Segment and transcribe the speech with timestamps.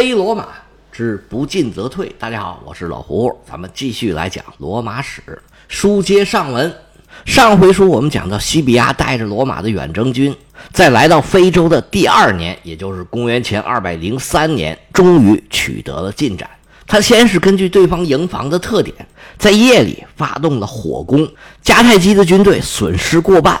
[0.00, 0.46] 飞罗马
[0.90, 2.10] 之不进则退。
[2.18, 5.20] 大家好，我是老胡，咱们继续来讲罗马史。
[5.68, 6.74] 书接上文，
[7.26, 10.34] 上回书我们讲到西比亚带着罗马的远征军，
[10.72, 16.48] 在来到非洲的第二年，也就是公元前二百零三年，终于取得了进展。
[16.86, 19.06] 他先是根据对方营房的特点，
[19.36, 21.28] 在夜里发动了火攻，
[21.62, 23.60] 迦太基的军队损失过半。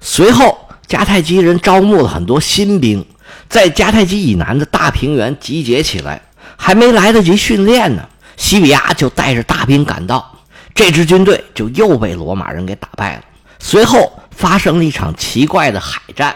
[0.00, 3.04] 随后，迦太基人招募了很多新兵。
[3.48, 6.20] 在迦太基以南的大平原集结起来，
[6.56, 10.38] 还没来得及训练呢，西比亚就带着大兵赶到，
[10.74, 13.24] 这支军队就又被罗马人给打败了。
[13.58, 16.34] 随后发生了一场奇怪的海战，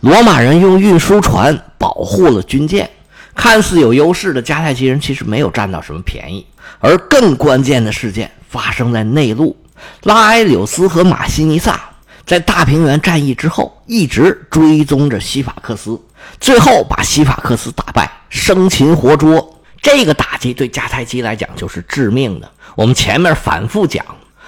[0.00, 2.88] 罗马人用运输船保护了军舰，
[3.34, 6.46] 看似有优势的迦太基人其实没有占到什么便宜。
[6.80, 9.56] 而更关键的事件发生在内陆，
[10.02, 11.80] 拉埃柳斯和马西尼萨
[12.26, 16.00] 在大平原战役之后，一直追踪着西法克斯。
[16.40, 19.60] 最后把西法克斯打败，生擒活捉。
[19.82, 22.50] 这个打击对迦太基来讲就是致命的。
[22.74, 24.04] 我们前面反复讲，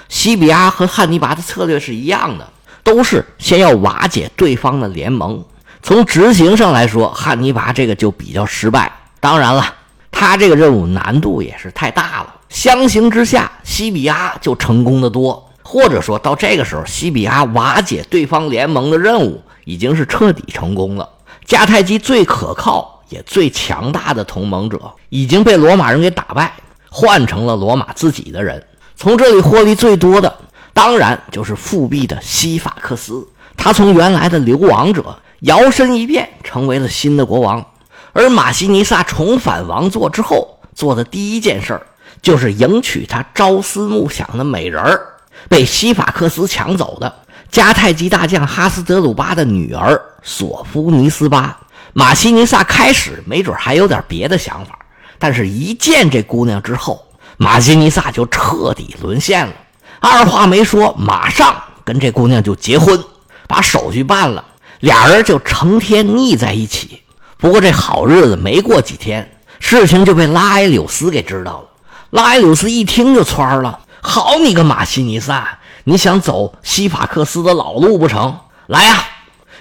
[0.09, 2.49] 西比亚和汉尼拔的策略是一样的，
[2.83, 5.45] 都是先要瓦解对方的联盟。
[5.83, 8.91] 从执行上来说，汉尼拔这个就比较失败。
[9.21, 9.75] 当然了，
[10.11, 12.35] 他这个任务难度也是太大了。
[12.49, 15.46] 相形之下，西比亚就成功的多。
[15.67, 21.09] 或者说到这个时候，西比亚瓦解对方联盟的任务已经是彻底成功了。
[21.45, 26.53] 迦太基最可靠也最强大的同盟者已经被罗马人给打败，
[26.89, 28.65] 换成了罗马自己的人。
[28.95, 30.33] 从这里获利最多的，
[30.73, 33.27] 当然就是复辟的西法克斯。
[33.57, 37.65] 他从原来的流亡者摇身一变，成为了新的国王。
[38.13, 41.81] 而马西尼萨重返王座之后，做的第一件事
[42.23, 45.07] 就是迎娶他朝思暮想的美人儿，
[45.49, 47.13] 被西法克斯抢走的。
[47.51, 51.57] 迦太基大将哈斯德鲁巴的女儿索夫尼斯巴，
[51.93, 54.79] 马西尼萨开始没准还有点别的想法，
[55.19, 59.53] 但是一见这姑娘之后，马西尼萨就彻底沦陷了。
[60.01, 63.03] 二话没说，马上跟这姑娘就结婚，
[63.47, 64.45] 把手续办了，
[64.81, 67.01] 俩人就成天腻在一起。
[67.39, 71.69] 不过这好日子没过几天，事情就被拉埃柳斯给知道了。
[72.11, 75.59] 拉埃柳斯一听就蹿了：“好你个马西尼萨！”
[75.89, 78.39] 你想走西法克斯的老路不成？
[78.67, 79.05] 来呀，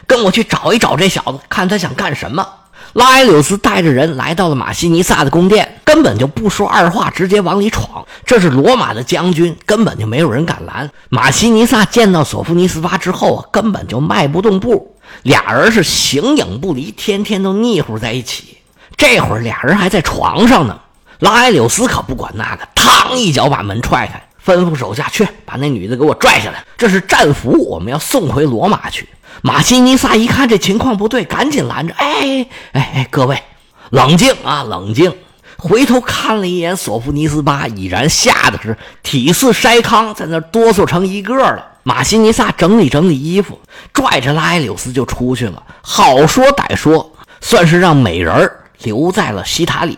[0.07, 2.47] 跟我去找一找这小子，看他想干什么。
[2.94, 8.05] 拉埃柳斯带着人来到了马西尼萨的宫殿，根本就不说二话，直接往里闯。
[8.25, 10.89] 这是罗马的将军，根本就没有人敢拦。
[11.09, 18.57] 马西尼萨见到索夫尼斯巴之后啊，根本就迈不动步，俩人是形影不离，天天都腻乎在一起。
[18.95, 20.79] 这会儿俩人还在床上呢，
[21.19, 24.22] 拉埃柳斯可不管那个，嘡一脚把门踹开。
[24.45, 29.09] 吩咐手下去把那女的给我拽下来，这是战俘，我们要送回罗马去。
[29.41, 31.94] 马西尼萨一看这情况不对，赶紧拦着。
[31.95, 33.41] 哎哎哎，各位，
[33.89, 35.13] 冷静啊，冷静！
[35.57, 41.66] 回头看了一眼索夫尼斯巴，已然吓得是体似筛糠，在那哆嗦成一个了。
[41.84, 43.59] 马西尼萨整理整理衣服，
[43.94, 45.63] 拽着拉埃柳斯就出去了。
[45.81, 47.11] 好说歹说，
[47.41, 49.97] 算是让美人留在了西塔里。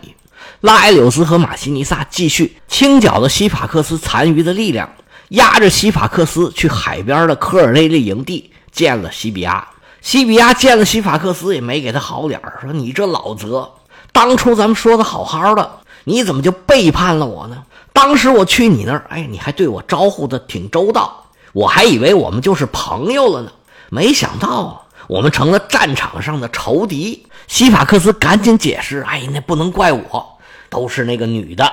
[0.61, 4.89] 拉埃柳斯和马西尼萨继续清剿了西法克斯残余的力量，
[5.29, 9.67] 压着西法克斯去海边的科尔内利营地见了西比亚。
[10.01, 13.71] 西比亚见了西法克斯也没给他好脸说：“你这老泽，
[14.11, 17.63] 当初咱们说的好好的，你怎么就背叛了我呢？
[17.93, 23.51] 当时我去你那儿，哎，你还对我招呼的挺周到，我还以为我们就是朋友了呢，
[23.89, 30.33] 没想到我们成了战场上的仇敌。”西法克斯赶紧解释：“哎，那不能怪我。”
[30.69, 31.71] 都是那个女的，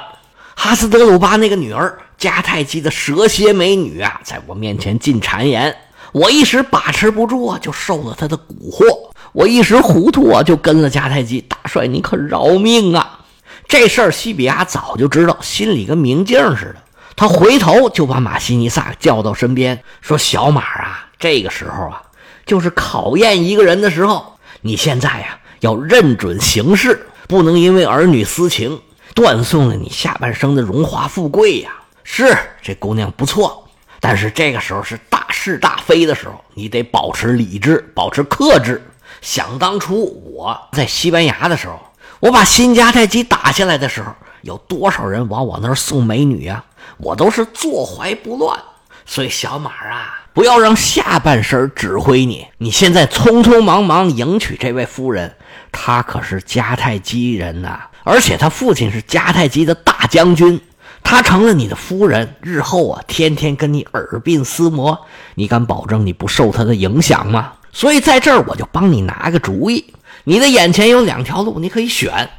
[0.55, 5.77] 哈斯德鲁巴那个女儿，迦太基的蛇蝎美女啊，在我面前进谗言，
[6.13, 13.21] 我一时把持不住啊，就受了她的蛊惑，我一时糊涂啊，就跟了迦太基大帅，你可饶命啊！
[13.67, 16.77] 这事儿西比亚早就知道，心里跟明镜似的。
[17.17, 22.03] 他回头就把马西尼萨叫到身边，说：“小马啊，这个时候啊，
[22.45, 28.81] 就是考验一个人的时候，你现在呀，要认准形势。”不能因为儿女私情
[29.15, 31.71] 断送了你下半生的荣华富贵呀！
[32.03, 33.67] 是这姑娘不错，
[34.01, 38.83] 但是这个时候是大是大非的时候，你得保持理智，保持克制。
[39.23, 41.81] 想当初我在西班牙的时候，
[42.21, 44.13] 我把新迦太基打下来的时候，
[44.43, 46.65] 有多少人往我那儿送美女呀？
[46.99, 48.61] 我都是坐怀不乱。
[49.07, 52.47] 所以小马啊，不要让下半身指挥你。
[52.59, 55.37] 你现在匆匆忙忙迎娶这位夫人。
[55.77, 60.59] 他可是迦太基人呐，而且他父亲是迦太基的大将军，
[61.03, 64.99] 他成了你的夫人，日后啊，天天跟你耳鬓厮磨，
[65.35, 67.53] 你敢保证你不受他的影响吗？
[67.73, 69.85] 所以在这儿我就帮你拿个主意，
[70.23, 72.31] 你的眼前有两条路，你可以选，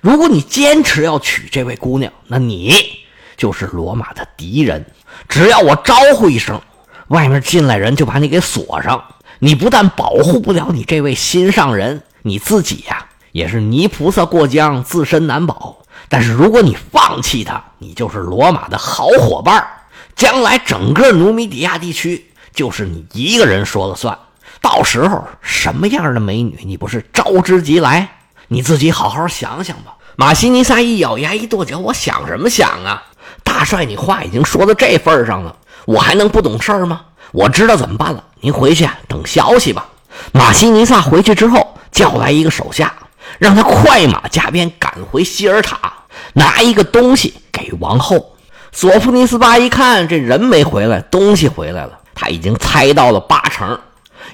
[0.00, 2.74] 如果你坚持要娶这位姑娘，那你
[3.36, 4.84] 就是罗马的敌人。
[5.28, 6.60] 只要我招呼一声，
[7.08, 9.02] 外面进来人就把你给锁上。
[9.38, 15.78] 你不但保护不了你这位心上人，你自己呀也是泥菩萨过江，自身难保。
[16.08, 19.66] 但是如果你放弃他，你就是罗马的好伙伴，
[20.14, 24.18] 将来整个努米底亚地区就是你一个人说了算。
[24.60, 28.08] 到时候什么样的美女你不是招之即来？
[28.48, 29.94] 你自己好好想想吧。
[30.16, 33.02] 马西尼萨一咬牙一跺脚，我想什么想啊？
[33.42, 37.00] 大帅，你话已经说到这份上了，我还能不懂事儿吗？
[37.32, 39.88] 我知道怎么办了，您回去等消息吧。
[40.32, 41.61] 马西尼萨回去之后，
[41.92, 42.92] 叫来一个手下，
[43.38, 45.78] 让他快马加鞭赶回希尔塔，
[46.32, 48.34] 拿一个东西给王后。
[48.72, 53.78] 索福尼斯巴一看这人没回来，东西回来了，他已经猜到了八成。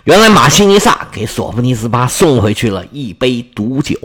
[0.04, 3.96] 原来马西尼萨给索福尼斯巴送回去了一杯毒酒，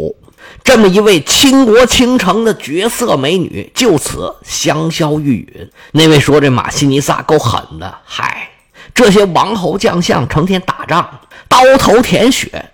[0.64, 5.70] 这么一位倾国倾城的绝色美女，就此香消玉殒。
[5.92, 8.50] 那位说这马西尼萨够狠的，嗨，
[8.96, 11.08] 这些王侯将相成天打仗，
[11.48, 12.72] 刀头舔血，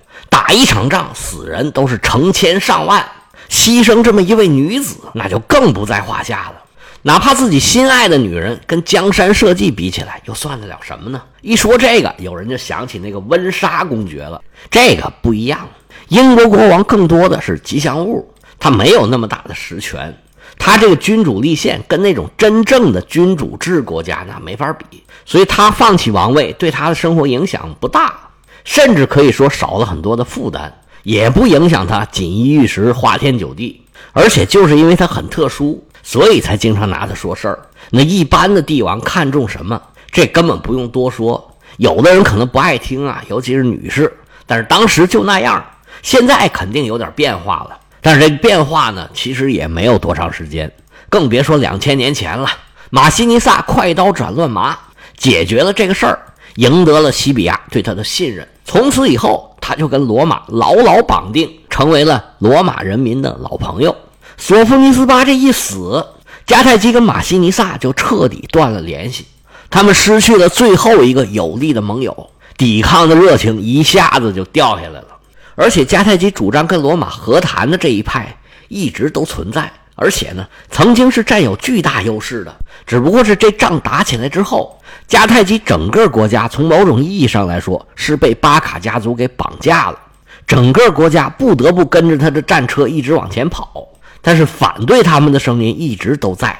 [0.50, 3.06] 打一场仗死人都是成千上万，
[3.52, 6.56] 牺牲这么一位女子，那就更不在话下了。
[7.04, 11.22] 哪怕自己心爱的女人跟江山社稷比起来，又算得了什么呢？
[11.42, 14.42] 一说这个，有人就想起那个温莎公爵了。
[14.72, 15.70] 这个不一样，
[16.08, 20.18] 英国国王更多的是吉祥物，他没有那么大的实权。
[20.58, 25.04] 他这个君主立宪，跟那种真正的君主制国家那没法比。
[25.28, 28.29] 所以他放弃王位，对他的生活影响不大，
[28.70, 30.72] 甚至可以说少了很多的负担，
[31.02, 33.82] 也不影响他锦衣玉食、花天酒地。
[34.14, 35.84] 而且就是因为他很特殊。
[36.02, 37.60] 所以才经常拿他说事儿。
[37.90, 39.80] 那一般的帝王看重什么？
[40.12, 41.56] 这根本不用多说。
[41.78, 44.12] 有的人可能不爱听啊，尤其是女士。
[44.46, 45.64] 但是当时就那样，
[46.02, 47.78] 现在肯定有点变化了。
[48.02, 50.72] 但是这变化呢，其实也没有多长时间，
[51.10, 52.48] 更别说两千年前了。
[52.92, 54.78] 马西尼萨快刀斩乱麻，
[55.18, 56.20] 解决了这个事儿，
[56.56, 58.48] 赢得了西比亚对他的信任。
[58.70, 63.96] 从此以后，他就跟罗马牢牢绑定，成为了罗马人民的老朋友。
[64.38, 66.06] 索福尼斯巴这一死，
[66.46, 69.26] 迦太基跟马西尼萨就彻底断了联系，
[69.72, 72.30] 他们失去了最后一个有力的盟友，
[72.60, 75.08] 抵抗的热情一下子就掉下来了。
[75.56, 78.38] 而且迦太基主张跟罗马和谈的这一派
[78.68, 82.56] 一直都存在，而且呢，曾经是占有巨大优势的。
[82.86, 84.79] 只不过是这仗打起来之后，
[85.10, 89.98] 迦太基整个国家从某种意义上来说是被巴卡家族给绑架了，
[90.46, 93.88] 整个国家不得不跟着他的战车一直往前跑。
[94.22, 96.58] 但是反对他们的声音一直都在。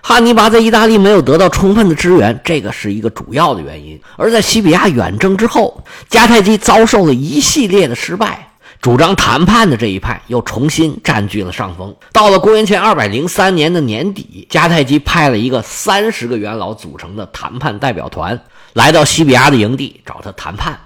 [0.00, 4.00] 汉尼拔在意大利没有得到充分的支援，这个是一个主要的原因。
[4.16, 8.48] 而在西比亚远征之后，迦太基遭受了一系列的失败，
[8.82, 11.94] 主张谈判的这一派又重新占据了上风。
[12.12, 18.38] 到了公元前二百零三年的年底，迦太基派了一个三十个元老组成的谈判代表团
[18.72, 20.76] 来到西比亚的营地找他谈判。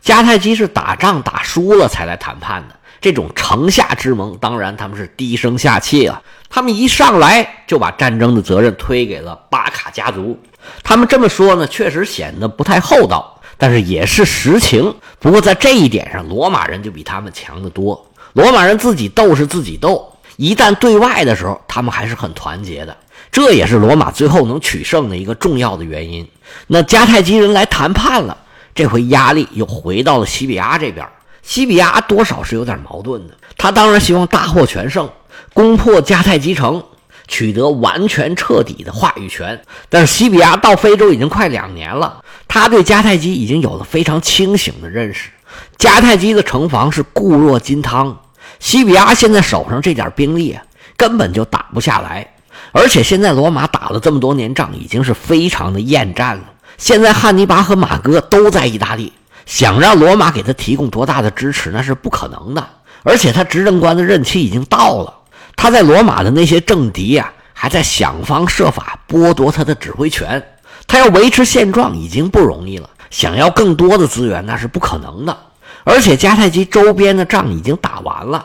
[0.00, 2.76] 迦太基是打仗打输了才来谈判的。
[3.00, 6.22] 这种城下之盟，当然他们是低声下气啊。
[6.48, 10.38] 他们一上来就把战争的责任推给了巴卡家族。
[10.84, 14.92] 他们这么说呢，确实显得不太厚道，但是也是实情。
[15.18, 18.06] 不过在这一点上，罗马人就比他们强得多。
[18.32, 22.96] 罗马人自己斗是自己斗，一旦对外的时候，他们还是很团结的。
[23.30, 26.26] 这也是罗马最后能取胜的一个重要的原因。
[26.68, 28.36] 那迦太基人来谈判了，
[28.74, 31.06] 这回压力又回到了西比亚这边。
[31.42, 35.08] 西比亚多少是有点矛盾的，他当然希望大获全胜，
[35.52, 36.82] 攻破迦太基城，
[37.28, 39.60] 取得完全彻底的话语权。
[39.88, 45.30] 但是西比亚到非洲已经快两年了，他对迦太基已经有了非常清醒的认识。
[45.78, 48.18] 迦太基的城防是固若金汤，
[48.58, 50.60] 西比亚现在手上这点兵力啊，
[50.96, 52.28] 根本就打不下来。
[52.72, 56.42] 而且现在罗马打了这么多年仗，已经是非常的厌战了。
[56.76, 59.12] 现在汉尼拔和马哥都在意大利。
[59.46, 62.68] 想让罗马给他提供多大的支持，那是不可能的。
[63.04, 65.14] 而且他执政官的任期已经到了，
[65.54, 70.42] 他在罗马的那些政敌呀，还在想方设法剥夺他的指挥权。
[70.90, 75.38] 他要维持现状已经不容易了，想要更多的资源那是不可能的。
[75.84, 78.44] 而且迦太基周边的仗已经打完了，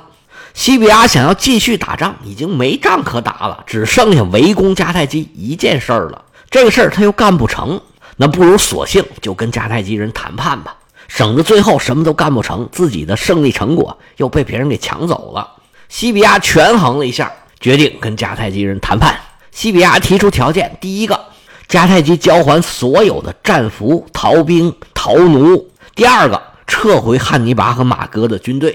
[0.53, 6.23] 西比亚想要继续打仗已经没仗可打了，只剩下围攻迦太基一件事儿了。
[6.51, 7.81] 这个事儿他又干不成，
[8.17, 10.75] 那不如索性就跟迦太基人谈判吧。
[11.07, 15.49] 省得最后什么都干不成，自己的胜利成果又被别人给抢走了。
[15.89, 19.19] 西比亚权衡了一下，决定跟迦太基人谈判。
[19.51, 21.19] 西比亚提出条件：第一个，
[21.67, 25.57] 迦太基交还所有的战俘、逃兵、逃奴；
[25.95, 28.71] 第二个，撤回汉尼拔和马哥的军队；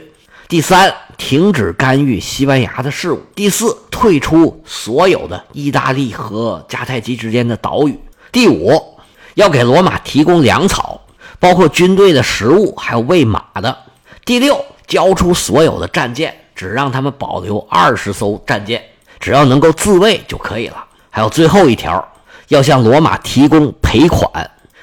[0.49, 7.95] 第三，停止干预西班牙的事务；第四，退出所有的意大利和迦太基之间的岛屿；
[8.33, 8.81] 第五，
[9.35, 11.01] 要给罗马提供粮草，
[11.39, 13.73] 包括军队的食物，还有喂马的；
[14.25, 18.83] 第六，交出所有的战舰，只让他们保留二十艘战舰，
[19.21, 20.85] 只要能够自卫就可以了。
[21.11, 22.07] 还有最后一条，
[22.51, 24.31] 要向罗马提供赔款，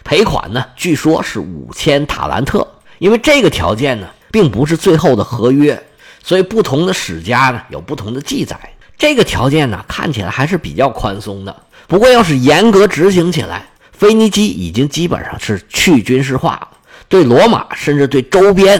[0.03, 4.07] 赔款呢，据说是五千塔兰特，因为这个条件呢。
[4.29, 5.81] 并不是最后的合约，
[6.21, 8.59] 所以不同的史家呢有不同的记载。
[8.97, 11.63] 这个条件呢看起来还是比较宽松的。
[11.87, 16.67] 不过要是严格执行起来，腓尼基已经基本上是去军事化了，
[17.07, 18.79] 对罗马甚至对周边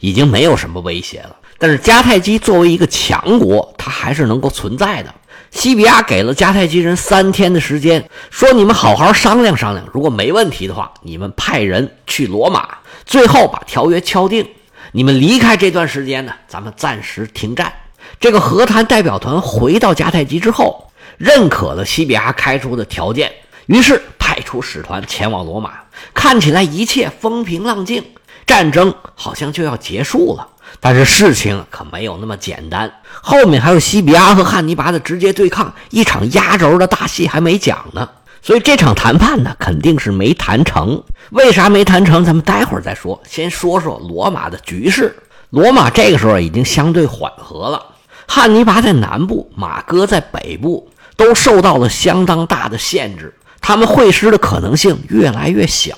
[0.00, 1.36] 已经没有什么威胁了。
[1.58, 5.14] 但是迦太基作为一个强国，它还是能够存在的。
[5.50, 12.68] 西比亚给了迦太基人三天的时间，说你们好好商量商量，如果没问题的话，你们派人去罗马，
[13.04, 14.46] 最后把条约敲定。
[14.92, 17.72] 你们离开这段时间呢，咱们暂时停战。
[18.20, 23.32] 这个和谈代表团回到迦太基之后，认可了西比亚开出的条件，
[23.66, 25.72] 于是派出使团前往罗马。
[26.14, 28.04] 看起来一切风平浪静，
[28.46, 30.46] 战争好像就要结束了。
[30.80, 38.08] 但是事情可没有那么简单，后面还有西比阿和汉尼拔的直接对抗，一场压轴的大戏还没讲呢。
[38.40, 41.02] 所以这场谈判呢，肯定是没谈成。
[41.30, 42.24] 为啥没谈成？
[42.24, 43.20] 咱们待会儿再说。
[43.28, 45.14] 先说说罗马的局势。
[45.50, 47.84] 罗马这个时候已经相对缓和了。
[48.26, 55.96] 汉尼拔在南部，马哥在北部，都受到了相当大的限制，他们会师的可能性越来越小。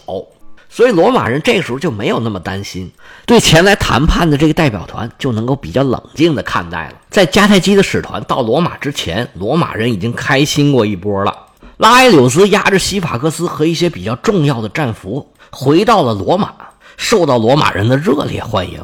[0.72, 2.90] 所以罗马人这个时候就没有那么担心，
[3.26, 6.94] 对前来谈判的这个代表团就能够比较冷静地看待了。
[7.10, 11.36] 在迦太基的使团到罗马之前，罗马人已经开心过一波了。
[11.78, 16.52] 拉埃柳斯押着西法克斯和一些比较重要的战俘回到了罗马，
[16.96, 18.80] 受到罗马人的热烈欢迎。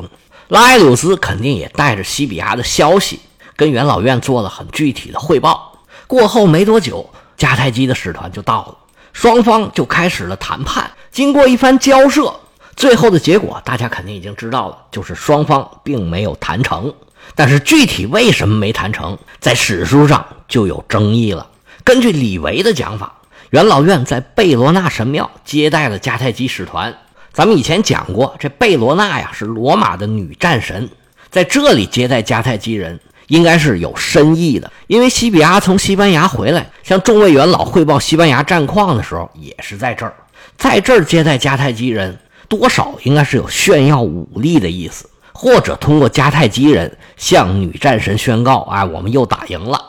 [0.48, 3.20] 拉埃柳斯肯定也带着西比亚的消息，
[3.54, 5.72] 跟元老院做了很具体的汇报。
[6.08, 8.76] 过后没多久，迦太基的使团就到了，
[9.12, 10.90] 双方就开始了谈判。
[11.16, 12.30] 经过一番交涉，
[12.76, 16.92] 最后的结果大家肯定已经知道了，就是双方并没有谈成。
[17.34, 21.46] 但是具体为什么没谈成，在史书上就有争议了。
[21.82, 23.14] 根据李维的讲法，
[23.48, 26.94] 元老院在贝罗纳神庙接待了迦太基使团。
[27.32, 30.86] 咱们以前讲过，这贝罗纳呀是罗马的女战神，
[31.30, 34.70] 在这里接待迦太基人，应该是有深意的。
[34.86, 40.14] 因为西比亚从西班牙回来，向众位元老汇报西班牙战况的时候，也是在这儿，
[40.56, 49.80] 在这儿接待迦太基人，多少应该是有炫耀武力的意思，或者通过迦太基人向女战神宣告：啊，我们又打赢了。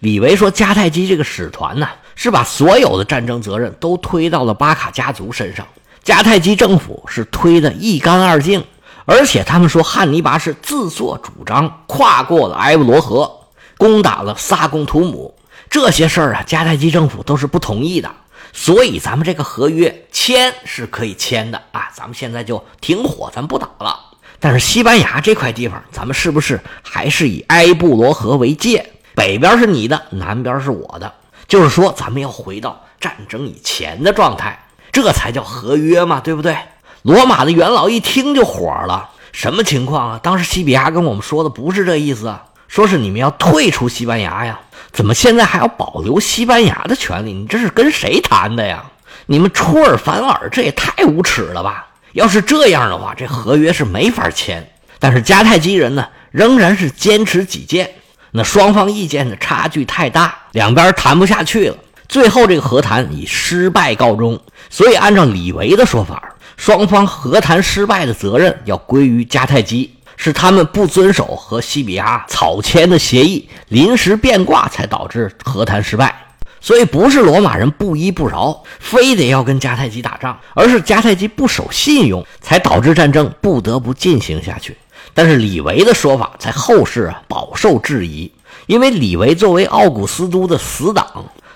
[0.00, 5.66] 李维说：“迦太基这个使团呢，是把所有的战争责任都推到了巴卡家族身上。
[6.04, 8.62] 迦太基政府是推得一干二净，
[9.06, 13.30] 而且他们说汉尼拔是自作主张跨过了埃布罗河，
[13.78, 15.34] 攻打了萨贡图姆。
[15.70, 18.10] 这些事儿啊，迦太基政府都是不同意的。
[18.58, 24.00] 所以咱们这个合约签是可以签的啊，咱们现在就停火，咱不打了。
[24.40, 31.12] 但是西班牙这块地方，咱们是不是还是以埃布罗河为界？”北边是你的，南边是我的，
[31.46, 34.58] 就是说咱们要回到战争以前的状态，
[34.90, 36.56] 这才叫合约嘛，对不对？
[37.02, 40.20] 罗马的元老一听就火了，什么情况啊？
[40.22, 42.46] 当时西比亚跟我们说的不是这意思啊，
[42.76, 44.60] 说是你们要退出西班牙呀，
[44.92, 47.32] 怎么现在还要保留西班牙的权利？
[47.32, 48.84] 你这是跟谁谈的呀？
[49.24, 51.86] 你们出尔反尔，这也太无耻了吧！
[52.12, 54.70] 要是这样的话，这合约是没法签。
[54.98, 57.90] 但是迦太基人呢，仍然是坚持己见。
[58.32, 61.76] 那双方意见的差距太大，两边谈不下去了，
[62.10, 64.38] 最后这个和谈以失败告终。
[64.68, 66.22] 所以按照李维的说法，
[66.58, 76.14] 双方和谈失败的责任要归于迦太基，是他们不遵守和西比亚草签的协议，临时变卦才导致和谈失败。
[76.60, 84.76] 所以不是罗马人不依不饶，非得要跟迦太基打仗，而是迦太基不守信用，才导致战争不得不进行下去。
[85.14, 88.32] 但是李维的说法在后世啊饱受质疑，
[88.66, 91.06] 因为李维作为奥古斯都的死党，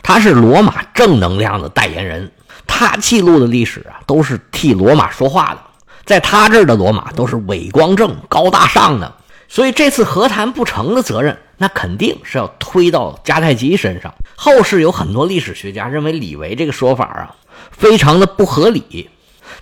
[0.03, 2.31] 他是罗马正能量的代言人，
[2.67, 5.61] 他记录的历史啊都是替罗马说话的，
[6.11, 9.15] 在他这儿的罗马都是伟光正、高大上的，
[9.47, 14.13] 所以这次和谈不成的责任，那肯定是要推到迦太基身上。
[14.35, 17.37] 后世有很多历史学家认为李维这个说法啊
[17.71, 19.09] 非常的不合理，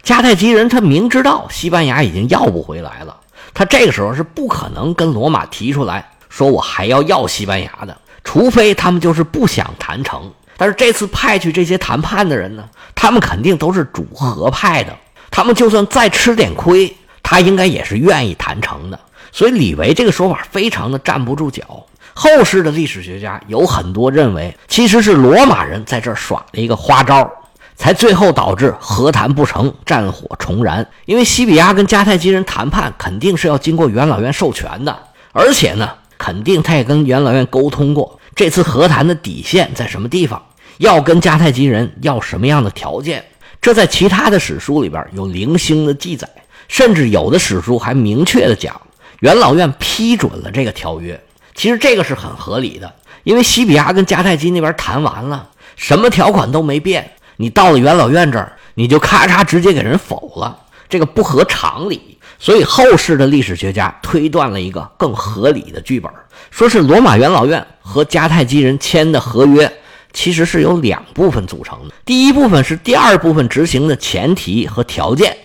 [0.02, 3.14] 迦太基人他明知道西班牙已经要不回来了。
[3.52, 10.32] 他这个时候是不可能跟罗马提出来说我还要要西班牙的，除非他们就是不想谈成。
[10.56, 12.64] 但是这次派去这些谈判的人呢，
[12.94, 14.96] 他们肯定都是主和派的，
[15.30, 18.98] 他们就算再吃点亏，他应该也是愿意谈成的。
[19.30, 21.84] 所以李维这个说法非常的站不住脚。
[22.14, 27.30] 后世的历史学家有很多认为，其实是罗马人在这儿耍了一个花招，
[27.76, 30.84] 才最后导致和谈不成，战火重燃。
[31.04, 34.98] 因为西比亚跟迦太基人谈判，肯定是要经过元老院授权的，
[35.32, 40.42] 而且呢，肯定他也跟元老院沟通过，这次和谈的底线在什么地方，
[40.78, 43.24] 要跟迦太基人要什么样的条件。
[43.60, 46.28] 这在其他的史书里边有零星的记载，
[46.68, 48.80] 甚至有的史书还明确的讲，
[49.20, 51.20] 元老院批准了这个条约。
[51.54, 60.56] 其实这个是很合理的，因为西比亚跟迦太基那边谈完了，什么条款都没变，你到了元老院这儿，你就咔嚓直接给人否了，
[60.88, 62.16] 这个不合常理。
[62.38, 66.08] 所以后世的历史学家推断了一个更合理的剧本，
[66.52, 69.72] 说是罗马元老院和迦太基人签的合约，
[70.12, 71.94] 其实是由两部分组成的。
[72.04, 75.36] 第一部分是第二部分执行的前提和条件，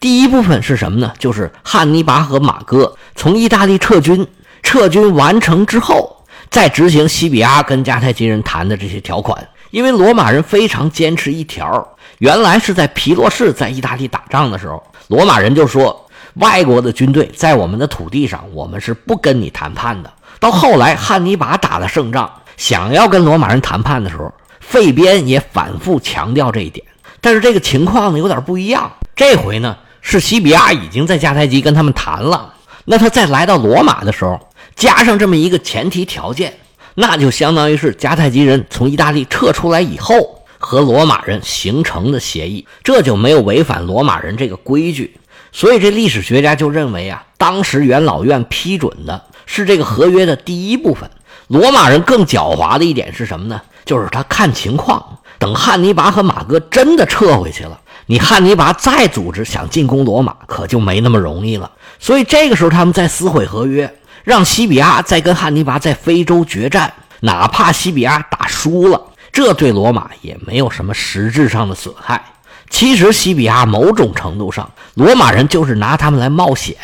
[0.00, 1.12] 第一部分是什么呢？
[1.18, 4.26] 就是汉尼拔和马哥从意大利撤军。
[4.62, 9.46] 撤军完成之后，再执行西比阿跟迦太基人谈的这些条款。
[9.70, 11.86] 因为罗马人非常坚持一条，
[12.18, 20.10] 原来是在皮洛士在意大利打仗的时候，罗马人就说外国的军队在我们的土地上，我们是不跟你谈判的。
[20.40, 26.84] 到后来汉尼拔打了胜仗，想要跟罗马人谈判的时候，费边也反复强调这一点。
[27.20, 34.38] 但是这个情况呢有点不一样，这回呢是西比亚已经在迦太基跟他们谈了，那他再来到罗马的时候。
[34.76, 36.52] 加上这么一个前提条件，
[36.94, 45.16] 那就相当于是迦太基人从意大利撤出来以后和罗马人形成的协议，这就没有违反罗马人这个规矩。
[45.52, 51.08] 所以这历史学家就认为啊，当时元老院批准的是这个合约的第一部分。
[51.48, 53.60] 罗马人更狡猾的一点是什么呢？
[53.84, 61.70] 就是他看情况，等汉尼拔和马哥真的撤回去了，你汉尼拔再组织想进攻罗马，可就没那么容易了。
[61.98, 63.94] 所以这个时候他们在撕毁合约。
[64.22, 68.98] 让西比亚再跟汉尼拔在非洲决战，哪怕西比亚打输了，
[69.30, 72.24] 这对罗马也没有什么实质上的损害。
[72.70, 76.74] 其实西比亚某种程度上，罗马人就是拿他们来冒险，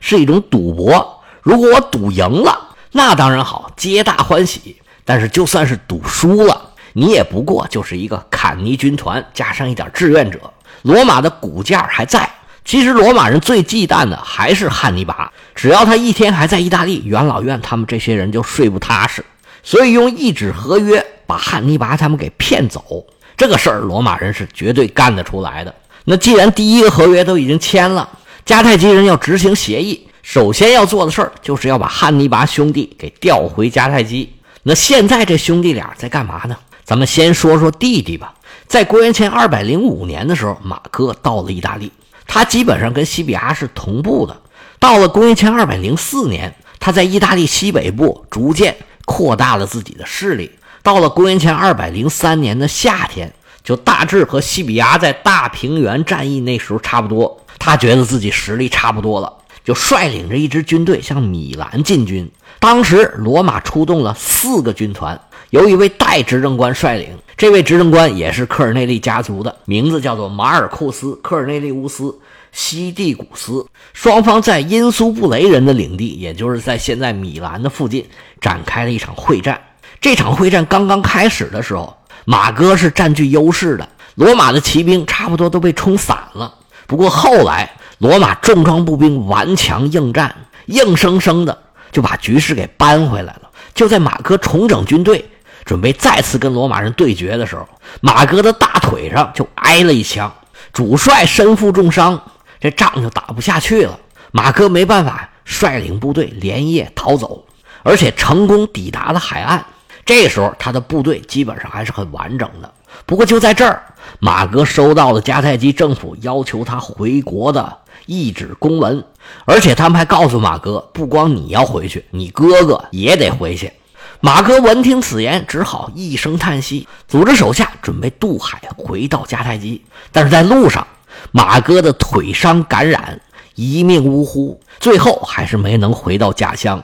[0.00, 1.22] 是一种赌博。
[1.40, 4.76] 如果我赌赢了，那当然好，皆大欢喜。
[5.04, 10.38] 但是就算是赌输了，你也不过就是一个坎尼军团加上一点志愿者，
[10.82, 12.28] 罗马的骨架还在。
[12.64, 19.24] 其实罗马人最忌惮的还是汉尼拔，只要他一天还在意大利，元老院他们这些人就睡不踏实。
[19.62, 25.74] 所以用一纸合约把汉尼拔他们给骗走，这个事儿罗马人是绝对干得出来的。
[26.04, 28.06] 那既然第一个合约都已经签了，
[28.44, 34.30] 迦太基人要执行协议，首先要做的事儿就是要把汉尼拔兄弟给调回迦太基。
[34.62, 36.54] 那现在这兄弟俩在干嘛呢？
[36.84, 38.34] 咱们先说说弟弟吧。
[38.66, 41.90] 在公元前二百零五年的时候，马哥到了意大利。
[42.26, 44.38] 他基本上跟西比亚是同步的。
[44.78, 50.50] 到了公元前二百零四年，他在意大利西北部逐渐扩大了自己的势力。
[50.82, 53.32] 到了公元前二百零三年的夏天，
[53.64, 57.40] 就大致和西比亚在大平原战役那时候差不多。
[57.58, 59.32] 他觉得自己实力差不多了，
[59.68, 62.30] 就率领着一支军队向米兰进军。
[62.58, 67.10] 当时罗马出动了四个军团，由一位代执政官率领。
[67.36, 72.04] 这位执政官也是科尔内利家族的，名字叫做马尔库斯·科尔内利乌斯·
[72.50, 73.66] 西蒂古斯。
[73.92, 78.06] 双方在因苏布雷人的领地，也就是在现在米兰的附近，
[78.40, 79.60] 展开了一场会战。
[80.00, 86.54] 这场会战刚刚开始的时候，马哥是占据优势的，罗马的骑兵差不多都被冲散了。
[86.88, 90.34] 不过后来，罗马重装步兵顽强应战，
[90.66, 91.56] 硬生生的
[91.92, 93.42] 就把局势给扳回来了。
[93.74, 95.24] 就在马哥重整军队。
[95.64, 97.68] 准备再次跟罗马人对决的时候，
[98.00, 100.32] 马哥的大腿上就挨了一枪，
[100.72, 102.18] 主帅身负重伤，
[102.58, 104.00] 这仗就打不下去了。
[104.32, 107.44] 马哥没办法，率领部队连夜逃走，
[107.82, 109.62] 而且成功抵达了海岸。
[110.06, 112.72] 这时候他的部队基本上还是很完整的。
[113.06, 113.82] 不过就在这儿，
[114.18, 119.04] 马哥收到了迦太基政府要求他回国的一纸公文，
[119.44, 123.72] 而且他们还告诉马哥，不光你要回去，你哥哥也得回去。
[124.20, 129.80] 马哥闻听此言，只好一声叹息，组织手下准备渡海回到迦太基。
[130.10, 130.86] 但是在路上，
[131.30, 133.20] 马哥的腿伤感染，
[133.54, 136.82] 一命呜呼，最后还是没能回到家乡。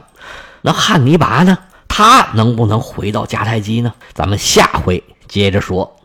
[0.62, 1.58] 那汉尼拔呢？
[1.88, 3.92] 他能不能回到迦太基呢？
[4.12, 5.02] 咱们下回
[5.34, 5.96] 接着说。